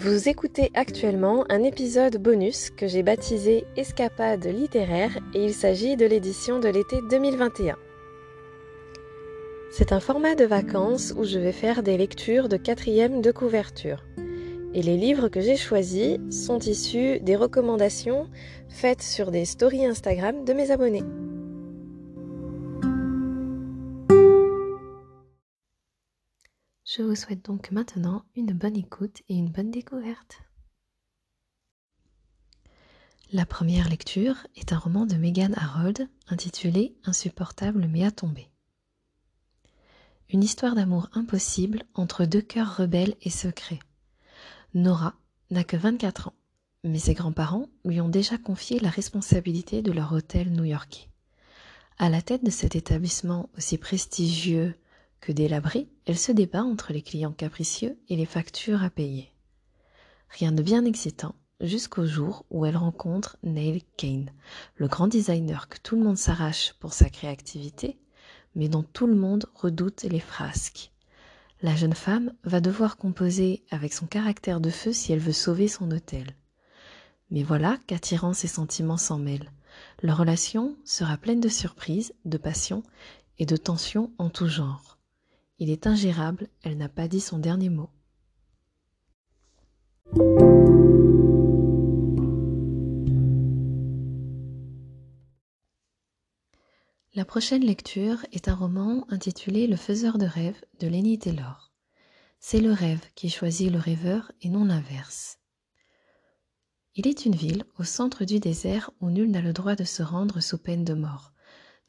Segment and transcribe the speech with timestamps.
[0.00, 6.06] Vous écoutez actuellement un épisode bonus que j'ai baptisé Escapade littéraire et il s'agit de
[6.06, 7.74] l'édition de l'été 2021.
[9.72, 14.04] C'est un format de vacances où je vais faire des lectures de quatrième de couverture.
[14.72, 18.28] Et les livres que j'ai choisis sont issus des recommandations
[18.68, 21.02] faites sur des stories Instagram de mes abonnés.
[26.90, 30.38] Je vous souhaite donc maintenant une bonne écoute et une bonne découverte.
[33.30, 38.48] La première lecture est un roman de Megan Harold intitulé Insupportable mais à tomber.
[40.30, 43.80] Une histoire d'amour impossible entre deux cœurs rebelles et secrets.
[44.72, 45.14] Nora
[45.50, 46.34] n'a que 24 ans,
[46.84, 51.10] mais ses grands-parents lui ont déjà confié la responsabilité de leur hôtel new-yorkais.
[51.98, 54.74] À la tête de cet établissement aussi prestigieux
[55.20, 59.30] que délabrée, elle se débat entre les clients capricieux et les factures à payer.
[60.30, 64.30] Rien de bien excitant jusqu'au jour où elle rencontre Neil Kane,
[64.76, 67.98] le grand designer que tout le monde s'arrache pour sa créativité,
[68.54, 70.92] mais dont tout le monde redoute les frasques.
[71.60, 75.68] La jeune femme va devoir composer avec son caractère de feu si elle veut sauver
[75.68, 76.34] son hôtel.
[77.30, 79.52] Mais voilà qu'attirant ses sentiments s'en mêlent.
[80.00, 82.82] Leur relation sera pleine de surprises, de passion
[83.38, 84.97] et de tensions en tout genre.
[85.60, 87.90] Il est ingérable, elle n'a pas dit son dernier mot.
[97.14, 101.72] La prochaine lecture est un roman intitulé Le faiseur de rêves de Lenny Taylor.
[102.38, 105.40] C'est le rêve qui choisit le rêveur et non l'inverse.
[106.94, 110.04] Il est une ville au centre du désert où nul n'a le droit de se
[110.04, 111.32] rendre sous peine de mort.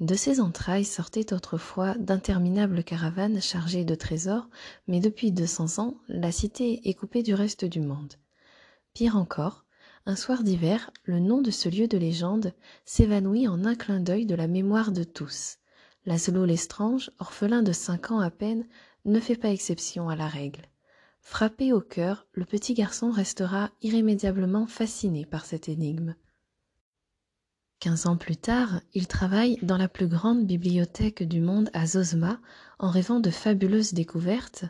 [0.00, 4.48] De ses entrailles sortaient autrefois d'interminables caravanes chargées de trésors,
[4.86, 8.14] mais depuis deux cents ans, la cité est coupée du reste du monde.
[8.94, 9.64] Pire encore,
[10.06, 12.52] un soir d'hiver, le nom de ce lieu de légende
[12.84, 15.58] s'évanouit en un clin d'œil de la mémoire de tous.
[16.06, 18.66] Laszlo Lestrange, orphelin de cinq ans à peine,
[19.04, 20.62] ne fait pas exception à la règle.
[21.20, 26.14] Frappé au cœur, le petit garçon restera irrémédiablement fasciné par cette énigme.
[27.80, 32.40] Quinze ans plus tard, il travaille dans la plus grande bibliothèque du monde à Zosma
[32.78, 34.64] en rêvant de fabuleuses découvertes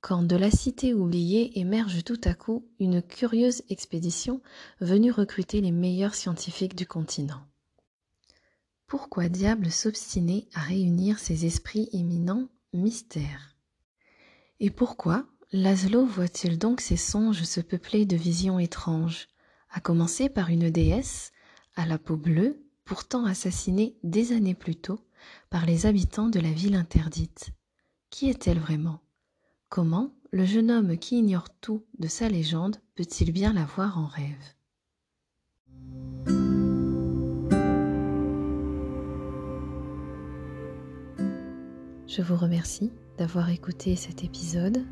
[0.00, 4.42] quand de la cité oubliée émerge tout à coup une curieuse expédition
[4.80, 7.40] venue recruter les meilleurs scientifiques du continent.
[8.86, 13.56] Pourquoi diable s'obstiner à réunir ces esprits éminents Mystère.
[14.58, 19.28] Et pourquoi Laszlo voit-il donc ses songes se peupler de visions étranges,
[19.70, 21.30] à commencer par une déesse
[21.76, 25.00] à la peau bleue, pourtant assassinée des années plus tôt
[25.50, 27.50] par les habitants de la ville interdite.
[28.10, 29.00] Qui est-elle vraiment?
[29.68, 34.06] Comment le jeune homme qui ignore tout de sa légende peut-il bien la voir en
[34.06, 34.54] rêve?
[42.06, 44.84] Je vous remercie d'avoir écouté cet épisode.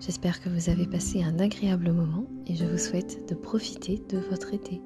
[0.00, 4.18] J'espère que vous avez passé un agréable moment et je vous souhaite de profiter de
[4.18, 4.80] votre été.